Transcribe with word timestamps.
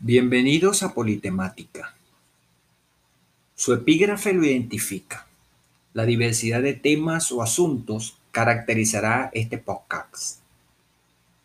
Bienvenidos 0.00 0.84
a 0.84 0.94
Politemática. 0.94 1.96
Su 3.56 3.72
epígrafe 3.72 4.32
lo 4.32 4.44
identifica. 4.44 5.26
La 5.92 6.06
diversidad 6.06 6.62
de 6.62 6.74
temas 6.74 7.32
o 7.32 7.42
asuntos 7.42 8.16
caracterizará 8.30 9.28
este 9.34 9.58
podcast. 9.58 10.38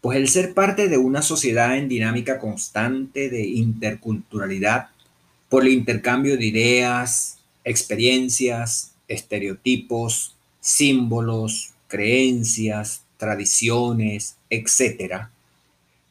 Pues 0.02 0.20
el 0.20 0.28
ser 0.28 0.54
parte 0.54 0.88
de 0.88 1.00
una 1.00 1.24
sociedad 1.24 1.76
en 1.76 1.89
dinámica 1.89 2.38
constante 2.38 3.31
de 3.31 3.44
interculturalidad, 3.44 4.90
por 5.49 5.63
el 5.63 5.74
intercambio 5.74 6.38
de 6.38 6.46
ideas, 6.46 7.40
experiencias, 7.63 8.94
estereotipos, 9.08 10.35
símbolos, 10.60 11.74
creencias, 11.88 13.04
tradiciones, 13.17 14.38
etc., 14.51 15.24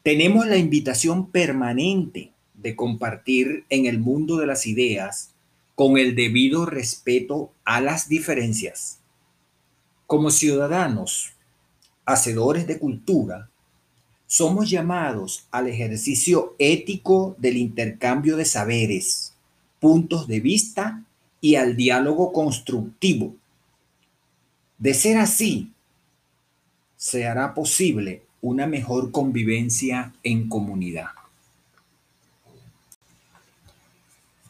tenemos 0.03 0.45
la 0.47 0.57
invitación 0.57 1.27
permanente 1.31 2.32
de 2.63 2.75
compartir 2.75 3.65
en 3.69 3.85
el 3.85 3.99
mundo 3.99 4.37
de 4.37 4.47
las 4.47 4.65
ideas 4.65 5.29
con 5.75 5.97
el 5.97 6.15
debido 6.15 6.65
respeto 6.65 7.51
a 7.65 7.81
las 7.81 8.07
diferencias. 8.07 8.99
Como 10.07 10.31
ciudadanos, 10.31 11.33
hacedores 12.05 12.67
de 12.67 12.79
cultura, 12.79 13.49
somos 14.27 14.69
llamados 14.69 15.47
al 15.51 15.67
ejercicio 15.67 16.55
ético 16.57 17.35
del 17.37 17.57
intercambio 17.57 18.37
de 18.37 18.45
saberes, 18.45 19.33
puntos 19.79 20.27
de 20.27 20.39
vista 20.39 21.03
y 21.41 21.55
al 21.55 21.75
diálogo 21.75 22.31
constructivo. 22.31 23.35
De 24.77 24.93
ser 24.93 25.17
así, 25.17 25.71
se 26.95 27.27
hará 27.27 27.53
posible 27.53 28.23
una 28.41 28.65
mejor 28.65 29.11
convivencia 29.11 30.13
en 30.23 30.49
comunidad. 30.49 31.22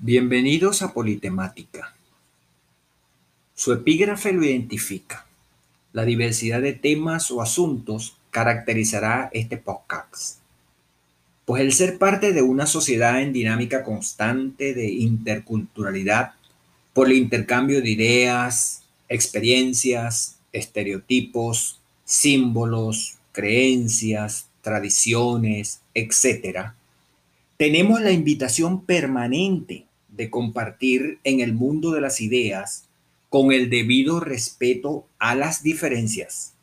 Bienvenidos 0.06 0.82
a 0.82 0.94
Politemática. 0.94 1.96
Su 3.56 3.72
epígrafe 3.72 4.34
lo 4.34 4.44
identifica. 4.44 5.26
La 5.94 6.04
diversidad 6.04 6.62
de 6.62 6.74
temas 6.74 7.32
o 7.32 7.42
asuntos 7.42 8.18
caracterizará 8.30 9.30
este 9.32 9.56
podcast. 9.56 10.40
Pues 11.46 11.62
el 11.62 11.72
ser 11.72 11.98
parte 12.00 12.34
de 12.34 12.42
una 12.42 12.66
sociedad 12.66 13.22
en 13.22 13.32
dinámica 13.32 13.86
constante 13.86 14.74
de 14.74 14.92
interculturalidad, 14.92 16.34
por 16.92 17.08
el 17.08 17.14
intercambio 17.14 17.82
de 17.82 17.92
ideas, 17.92 18.84
experiencias, 19.08 20.36
estereotipos, 20.52 21.80
símbolos, 22.04 23.20
creencias, 23.32 24.48
tradiciones, 24.62 25.80
etc., 25.94 26.74
tenemos 27.56 28.02
la 28.02 28.12
invitación 28.12 28.84
permanente 28.84 29.86
de 30.16 30.30
compartir 30.30 31.20
en 31.24 31.40
el 31.40 31.54
mundo 31.54 31.92
de 31.92 32.02
las 32.02 32.22
ideas 32.22 32.88
con 33.30 33.52
el 33.52 33.70
debido 33.70 34.20
respeto 34.20 35.08
a 35.18 35.36
las 35.36 35.64
diferencias. 35.64 36.54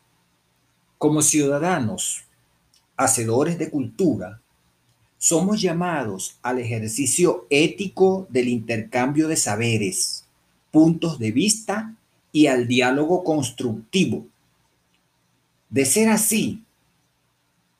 Como 0.99 1.23
ciudadanos, 1.23 2.25
hacedores 2.97 3.59
de 3.59 3.71
cultura, 3.71 4.41
somos 5.19 5.61
llamados 5.61 6.39
al 6.43 6.59
ejercicio 6.61 7.47
ético 7.51 8.27
del 8.31 8.49
intercambio 8.49 9.29
de 9.29 9.37
saberes, 9.37 10.25
puntos 10.71 11.19
de 11.19 11.33
vista 11.33 11.95
y 12.33 12.47
al 12.47 12.69
diálogo 12.69 13.25
constructivo. 13.25 14.27
De 15.69 15.85
ser 15.85 16.09
así, 16.09 16.63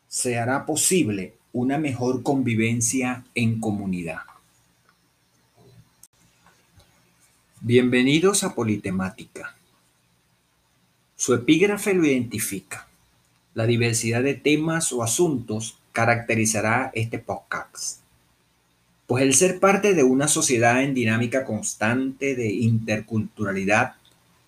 se 0.09 0.39
hará 0.39 0.67
posible 0.67 1.35
una 1.53 1.79
mejor 1.79 2.23
convivencia 2.23 3.25
en 3.35 3.61
comunidad. 3.61 4.21
Bienvenidos 7.63 8.43
a 8.43 8.55
Politemática. 8.55 9.55
Su 11.15 11.35
epígrafe 11.35 11.93
lo 11.93 12.07
identifica. 12.07 12.89
La 13.53 13.67
diversidad 13.67 14.23
de 14.23 14.33
temas 14.33 14.95
o 14.95 15.03
asuntos 15.03 15.77
caracterizará 15.93 16.91
este 16.95 17.19
podcast. 17.19 18.01
Pues 19.07 19.25
el 19.25 19.35
ser 19.35 19.61
parte 19.61 19.93
de 19.93 20.03
una 20.03 20.27
sociedad 20.27 20.83
en 20.83 20.95
dinámica 20.95 21.45
constante 21.45 22.35
de 22.35 22.51
interculturalidad, 22.51 23.97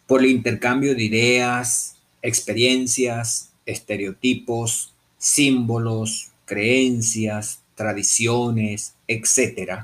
por 0.06 0.20
el 0.20 0.30
intercambio 0.30 0.94
de 0.94 1.04
ideas, 1.04 1.96
experiencias, 2.22 3.50
estereotipos, 3.66 4.94
símbolos, 5.18 6.30
creencias, 6.46 7.60
tradiciones, 7.74 8.94
etc., 9.06 9.82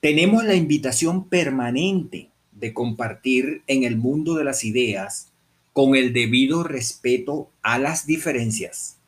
tenemos 0.00 0.42
la 0.42 0.56
invitación 0.56 1.28
permanente 1.28 2.31
de 2.62 2.72
compartir 2.72 3.62
en 3.66 3.82
el 3.82 3.96
mundo 3.96 4.36
de 4.36 4.44
las 4.44 4.62
ideas 4.62 5.32
con 5.72 5.96
el 5.96 6.12
debido 6.12 6.62
respeto 6.62 7.50
a 7.60 7.76
las 7.76 8.06
diferencias. 8.06 8.98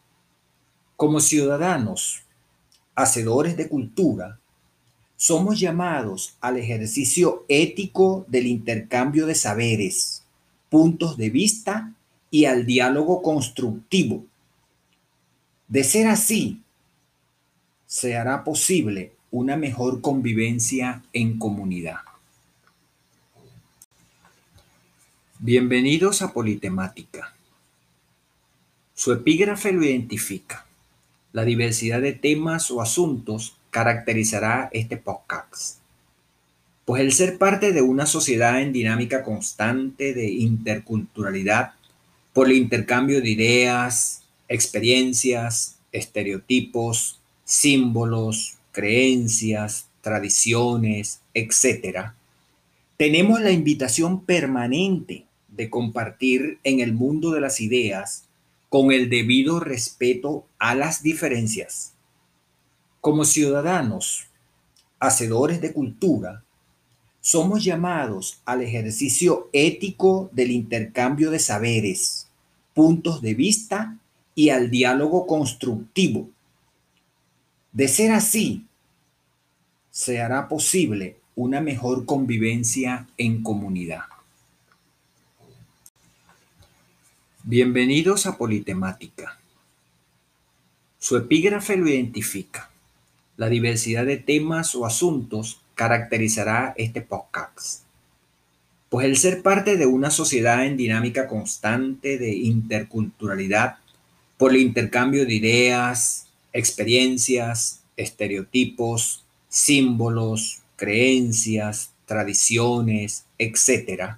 Como 0.97 1.21
ciudadanos, 1.21 2.23
hacedores 2.97 3.57
de 3.57 3.69
cultura, 3.69 4.41
somos 5.17 5.61
llamados 5.61 6.37
al 6.41 6.57
ejercicio 6.57 7.45
ético 7.49 8.27
del 8.27 8.49
intercambio 8.49 9.25
de 9.25 9.37
saberes, 9.37 10.25
puntos 10.69 11.17
de 11.17 11.31
vista 11.31 11.95
y 12.33 12.47
al 12.47 12.67
diálogo 12.67 13.23
constructivo. 13.23 14.25
De 15.69 15.85
ser 15.85 16.09
así, 16.09 16.61
se 17.87 18.17
hará 18.17 18.43
posible 18.43 19.13
una 19.31 19.57
mejor 19.57 20.01
convivencia 20.01 21.05
en 21.13 21.39
comunidad. 21.39 22.14
Bienvenidos 25.47 26.23
a 26.23 26.33
Politemática. 26.33 27.35
Su 28.95 29.13
epígrafe 29.13 29.73
lo 29.73 29.85
identifica. 29.85 30.65
La 31.35 31.45
diversidad 31.45 32.01
de 32.01 32.15
temas 32.15 32.71
o 32.71 32.81
asuntos 32.81 33.55
caracterizará 33.69 34.71
este 34.73 34.97
podcast. 34.97 35.81
Pues 36.87 37.03
el 37.03 37.13
ser 37.13 37.37
parte 37.37 37.73
de 37.73 37.83
una 37.83 38.07
sociedad 38.07 38.63
en 38.63 38.73
dinámica 38.73 39.23
constante 39.23 40.15
de 40.15 40.31
interculturalidad, 40.31 41.75
por 42.33 42.47
el 42.47 42.57
intercambio 42.57 43.21
de 43.21 43.29
ideas, 43.29 44.23
experiencias, 44.49 45.77
estereotipos, 45.93 47.21
símbolos, 47.45 48.57
creencias, 48.73 49.89
tradiciones, 50.01 51.21
etc., 51.35 52.13
tenemos 52.97 53.43
la 53.43 53.51
invitación 53.51 54.25
permanente 54.25 55.27
de 55.57 55.71
compartir 55.71 56.59
en 56.65 56.81
el 56.81 56.93
mundo 56.93 57.31
de 57.31 57.41
las 57.41 57.61
ideas 57.61 58.25
con 58.69 58.91
el 58.91 59.09
debido 59.09 59.61
respeto 59.61 60.47
a 60.59 60.75
las 60.75 61.03
diferencias. 61.03 61.93
Como 63.01 63.25
ciudadanos, 63.25 64.27
hacedores 64.99 65.61
de 65.61 65.73
cultura, 65.73 66.43
somos 67.21 67.65
llamados 67.65 68.41
al 68.45 68.63
ejercicio 68.63 69.49
ético 69.53 70.29
del 70.33 70.51
intercambio 70.51 71.31
de 71.31 71.39
saberes, 71.39 72.29
puntos 72.75 73.23
de 73.23 73.35
vista 73.35 73.97
y 74.35 74.51
al 74.51 74.71
diálogo 74.71 75.27
constructivo. 75.27 76.29
De 77.73 77.89
ser 77.89 78.13
así, 78.13 78.67
se 79.91 80.21
hará 80.21 80.49
posible 80.49 81.17
una 81.37 81.61
mejor 81.61 82.05
convivencia 82.07 83.09
en 83.17 83.43
comunidad. 83.43 84.03
Bienvenidos 87.47 88.25
a 88.25 88.39
Politemática. 88.39 89.39
Su 90.99 91.19
epígrafe 91.19 91.77
lo 91.77 91.87
identifica. 91.87 92.71
La 93.37 93.51
diversidad 93.51 94.07
de 94.07 94.17
temas 94.17 94.75
o 94.75 94.87
asuntos 94.87 95.61
caracterizará 95.75 96.73
este 96.79 97.03
podcast. 97.03 97.83
Pues 98.89 99.05
el 99.05 99.19
ser 99.19 99.43
parte 99.43 99.77
de 99.77 99.85
una 99.85 100.11
sociedad 100.11 100.65
en 100.65 100.79
dinámica 100.79 101.29
constante 101.29 102.17
de 102.17 102.35
interculturalidad, 102.35 103.77
por 104.39 104.53
el 104.53 104.63
intercambio 104.63 105.27
de 105.27 105.35
ideas, 105.35 106.29
experiencias, 106.55 107.83
estereotipos, 107.99 109.23
símbolos, 109.51 110.63
creencias, 110.77 111.91
tradiciones, 112.07 113.27
etc., 113.37 114.15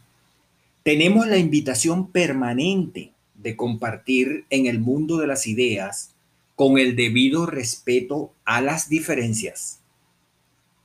tenemos 0.85 1.27
la 1.27 1.39
invitación 1.39 2.13
permanente 2.13 3.16
de 3.47 3.55
compartir 3.55 4.45
en 4.51 4.67
el 4.67 4.81
mundo 4.81 5.19
de 5.19 5.29
las 5.29 5.47
ideas 5.47 6.11
con 6.57 6.79
el 6.79 6.97
debido 6.97 7.47
respeto 7.47 8.33
a 8.45 8.61
las 8.61 8.89
diferencias. 8.89 9.79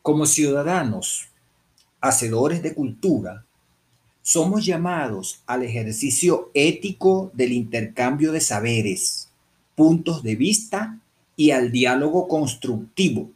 Como 0.04 0.28
ciudadanos, 0.28 1.30
hacedores 2.02 2.62
de 2.62 2.76
cultura, 2.76 3.48
somos 4.22 4.64
llamados 4.64 5.42
al 5.48 5.64
ejercicio 5.64 6.52
ético 6.54 7.32
del 7.34 7.52
intercambio 7.52 8.32
de 8.32 8.42
saberes, 8.42 9.30
puntos 9.74 10.22
de 10.22 10.36
vista 10.36 11.00
y 11.36 11.50
al 11.50 11.72
diálogo 11.72 12.28
constructivo. 12.28 13.32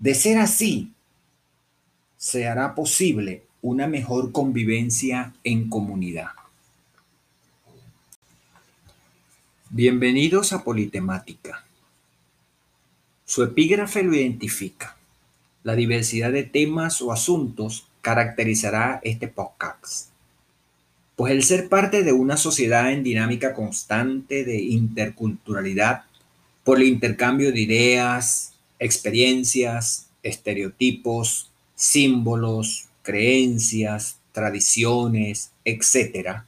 De 0.00 0.12
ser 0.14 0.38
así, 0.38 0.92
se 2.16 2.48
hará 2.48 2.74
posible 2.74 3.44
una 3.62 3.86
mejor 3.86 4.32
convivencia 4.32 5.34
en 5.44 5.68
comunidad. 5.68 6.35
Bienvenidos 9.70 10.52
a 10.52 10.62
Politemática. 10.62 11.66
Su 13.24 13.42
epígrafe 13.42 14.04
lo 14.04 14.14
identifica. 14.14 14.96
La 15.64 15.74
diversidad 15.74 16.30
de 16.30 16.44
temas 16.44 17.02
o 17.02 17.10
asuntos 17.10 17.88
caracterizará 18.00 19.00
este 19.02 19.26
podcast. 19.26 20.10
Pues 21.16 21.32
el 21.32 21.42
ser 21.42 21.68
parte 21.68 22.04
de 22.04 22.12
una 22.12 22.36
sociedad 22.36 22.92
en 22.92 23.02
dinámica 23.02 23.54
constante 23.54 24.44
de 24.44 24.62
interculturalidad, 24.62 26.04
por 26.62 26.78
el 26.78 26.86
intercambio 26.86 27.50
de 27.50 27.60
ideas, 27.60 28.54
experiencias, 28.78 30.06
estereotipos, 30.22 31.50
símbolos, 31.74 32.86
creencias, 33.02 34.20
tradiciones, 34.30 35.50
etc., 35.64 36.44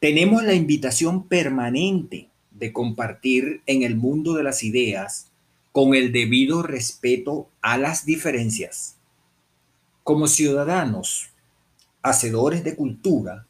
tenemos 0.00 0.44
la 0.44 0.54
invitación 0.54 1.24
permanente 1.26 2.28
de 2.52 2.72
compartir 2.72 3.62
en 3.66 3.82
el 3.82 3.96
mundo 3.96 4.34
de 4.34 4.44
las 4.44 4.62
ideas 4.62 5.26
con 5.72 5.94
el 5.94 6.12
debido 6.12 6.62
respeto 6.62 7.48
a 7.60 7.78
las 7.78 8.04
diferencias. 8.04 8.96
Como 10.04 10.26
ciudadanos, 10.26 11.30
hacedores 12.02 12.64
de 12.64 12.74
cultura, 12.74 13.46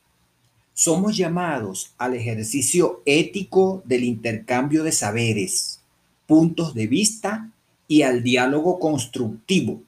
somos 0.75 1.17
llamados 1.17 1.93
al 1.99 2.15
ejercicio 2.15 3.03
ético 3.05 3.83
del 3.85 4.05
intercambio 4.05 4.85
de 4.85 4.93
saberes, 4.93 5.81
puntos 6.27 6.75
de 6.75 6.87
vista 6.87 7.51
y 7.89 8.03
al 8.03 8.23
diálogo 8.23 8.79
constructivo. 8.79 9.83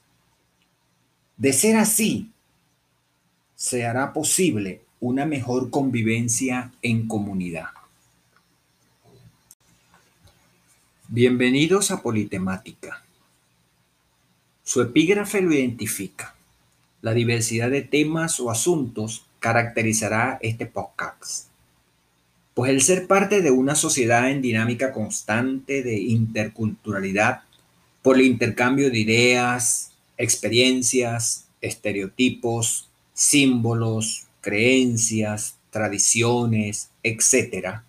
De 1.36 1.52
ser 1.52 1.76
así, 1.76 2.30
se 3.60 3.84
hará 3.84 4.14
posible 4.14 4.80
una 5.00 5.26
mejor 5.26 5.68
convivencia 5.68 6.72
en 6.80 7.06
comunidad. 7.06 7.66
Bienvenidos 11.08 11.90
a 11.90 12.00
Politemática. 12.00 13.04
Su 14.64 14.80
epígrafe 14.80 15.42
lo 15.42 15.52
identifica. 15.52 16.34
La 17.02 17.12
diversidad 17.12 17.68
de 17.68 17.82
temas 17.82 18.40
o 18.40 18.50
asuntos 18.50 19.26
caracterizará 19.40 20.38
este 20.40 20.64
podcast. 20.64 21.48
Pues 22.54 22.70
el 22.70 22.80
ser 22.80 23.06
parte 23.06 23.42
de 23.42 23.50
una 23.50 23.74
sociedad 23.74 24.30
en 24.30 24.40
dinámica 24.40 24.90
constante 24.90 25.82
de 25.82 25.98
interculturalidad, 25.98 27.42
por 28.00 28.16
el 28.16 28.22
intercambio 28.22 28.90
de 28.90 29.00
ideas, 29.00 29.92
experiencias, 30.16 31.44
estereotipos, 31.60 32.89
símbolos, 33.20 34.24
creencias, 34.40 35.56
tradiciones, 35.68 36.88
etc., 37.02 37.82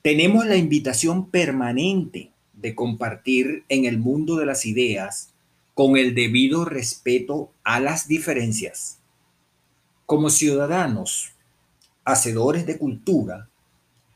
tenemos 0.00 0.46
la 0.46 0.56
invitación 0.56 1.28
permanente 1.28 2.30
de 2.54 2.74
compartir 2.74 3.64
en 3.68 3.84
el 3.84 3.98
mundo 3.98 4.36
de 4.36 4.46
las 4.46 4.64
ideas 4.64 5.28
con 5.74 5.98
el 5.98 6.14
debido 6.14 6.64
respeto 6.64 7.50
a 7.64 7.80
las 7.80 8.08
diferencias. 8.08 8.96
Como 10.06 10.30
ciudadanos, 10.30 11.32
hacedores 12.06 12.64
de 12.64 12.78
cultura, 12.78 13.50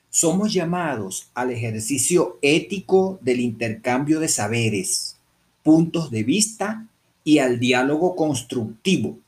somos 0.08 0.54
llamados 0.54 1.28
al 1.34 1.50
ejercicio 1.50 2.38
ético 2.40 3.18
del 3.20 3.40
intercambio 3.40 4.20
de 4.20 4.28
saberes, 4.28 5.18
puntos 5.62 6.10
de 6.10 6.22
vista 6.22 6.86
y 7.24 7.40
al 7.40 7.60
diálogo 7.60 8.16
constructivo. 8.16 9.18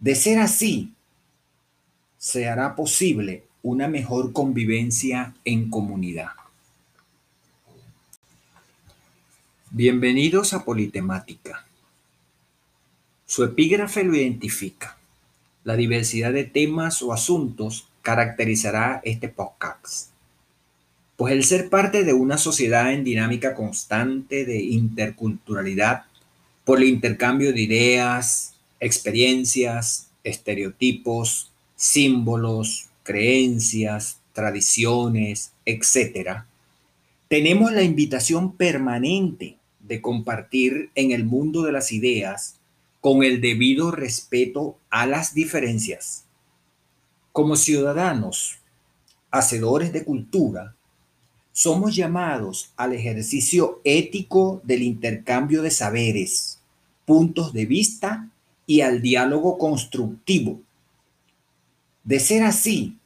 De 0.00 0.14
ser 0.14 0.38
así, 0.38 0.92
se 2.18 2.48
hará 2.48 2.76
posible 2.76 3.42
una 3.62 3.88
mejor 3.88 4.32
convivencia 4.32 5.34
en 5.44 5.70
comunidad. 5.70 6.30
Bienvenidos 9.70 10.54
a 10.54 10.64
Politemática. 10.64 11.66
Su 13.26 13.42
epígrafe 13.42 14.04
lo 14.04 14.14
identifica. 14.14 14.96
La 15.64 15.74
diversidad 15.74 16.32
de 16.32 16.44
temas 16.44 17.02
o 17.02 17.12
asuntos 17.12 17.88
caracterizará 18.02 19.00
este 19.02 19.28
podcast. 19.28 20.10
Pues 21.16 21.32
el 21.32 21.42
ser 21.42 21.70
parte 21.70 22.04
de 22.04 22.12
una 22.12 22.38
sociedad 22.38 22.92
en 22.92 23.02
dinámica 23.02 23.56
constante 23.56 24.44
de 24.44 24.62
interculturalidad, 24.62 26.04
por 26.64 26.78
el 26.78 26.84
intercambio 26.84 27.52
de 27.52 27.62
ideas, 27.62 28.54
experiencias, 28.80 30.08
estereotipos, 30.24 31.52
símbolos, 31.76 32.88
creencias, 33.02 34.18
tradiciones, 34.32 35.52
etc., 35.64 36.42
tenemos 37.28 37.72
la 37.72 37.82
invitación 37.82 38.56
permanente 38.56 39.58
de 39.80 40.00
compartir 40.00 40.90
en 40.94 41.12
el 41.12 41.24
mundo 41.24 41.62
de 41.62 41.72
las 41.72 41.92
ideas 41.92 42.56
con 43.00 43.22
el 43.22 43.40
debido 43.42 43.90
respeto 43.90 44.78
a 44.88 45.06
las 45.06 45.34
diferencias. 45.34 46.24
Como 47.32 47.56
ciudadanos, 47.56 48.58
hacedores 49.30 49.92
de 49.92 50.04
cultura, 50.04 50.74
somos 51.52 51.94
llamados 51.94 52.72
al 52.76 52.92
ejercicio 52.94 53.80
ético 53.84 54.62
del 54.64 54.82
intercambio 54.82 55.60
de 55.60 55.70
saberes, 55.70 56.60
puntos 57.04 57.52
de 57.52 57.66
vista 57.66 58.30
y 58.68 58.82
al 58.82 59.00
diálogo 59.00 59.56
constructivo. 59.56 60.60
De 62.04 62.20
ser 62.20 62.42
así, 62.42 62.98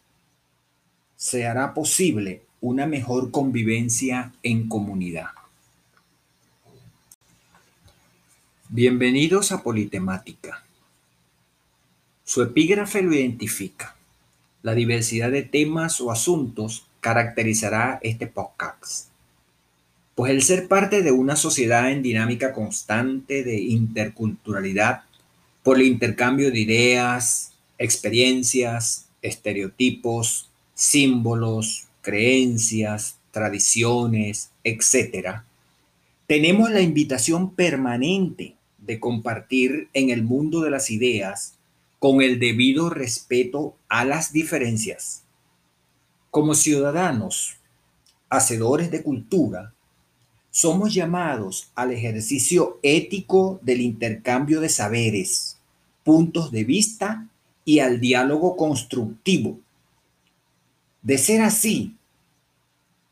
se 1.15 1.47
hará 1.47 1.73
posible 1.73 2.43
una 2.61 2.85
mejor 2.85 3.31
convivencia 3.31 4.33
en 4.43 4.69
comunidad. 4.69 5.29
Bienvenidos 8.71 9.53
a 9.53 9.63
Politemática. 9.63 10.65
Su 12.25 12.43
epígrafe 12.43 13.01
lo 13.01 13.15
identifica. 13.15 13.95
La 14.63 14.75
diversidad 14.75 15.31
de 15.31 15.43
temas 15.43 16.01
o 16.01 16.11
asuntos 16.11 16.87
caracterizará 16.99 18.01
este 18.03 18.27
podcast. 18.27 19.11
Pues 20.17 20.33
el 20.33 20.43
ser 20.43 20.67
parte 20.67 21.03
de 21.03 21.13
una 21.13 21.37
sociedad 21.37 21.89
en 21.93 22.03
dinámica 22.03 22.53
constante 22.53 23.45
de 23.45 23.61
interculturalidad, 23.61 25.05
por 25.63 25.77
el 25.77 25.87
intercambio 25.87 26.51
de 26.51 26.61
ideas, 26.61 27.53
experiencias, 27.79 29.09
estereotipos, 29.23 30.51
símbolos, 30.75 31.87
creencias, 32.01 33.19
tradiciones, 33.31 34.51
etc., 34.65 35.43
tenemos 36.27 36.71
la 36.71 36.81
invitación 36.81 37.55
permanente 37.55 38.57
de 38.79 38.99
compartir 38.99 39.89
en 39.93 40.11
el 40.11 40.23
mundo 40.23 40.63
de 40.63 40.71
las 40.71 40.91
ideas 40.91 41.59
con 41.99 42.23
el 42.23 42.39
debido 42.39 42.91
respeto 42.91 43.77
a 43.89 44.05
las 44.05 44.33
diferencias. 44.33 45.25
Como 46.31 46.55
ciudadanos, 46.55 47.57
hacedores 48.31 48.91
de 48.91 49.03
cultura, 49.03 49.75
somos 50.53 50.93
llamados 50.93 51.71
al 51.75 51.93
ejercicio 51.93 52.79
ético 52.83 53.59
del 53.63 53.81
intercambio 53.81 54.61
de 54.61 54.69
saberes, 54.69 55.57
puntos 56.05 56.53
de 56.53 56.63
vista 56.63 57.27
y 57.65 57.79
al 57.79 58.01
diálogo 58.01 58.55
constructivo. 58.55 59.59
De 61.01 61.17
ser 61.17 61.41
así, 61.41 61.97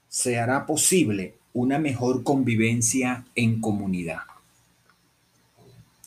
se 0.08 0.38
hará 0.38 0.66
posible 0.66 1.34
una 1.54 1.78
mejor 1.78 2.22
convivencia 2.24 3.24
en 3.34 3.60
comunidad. 3.62 4.29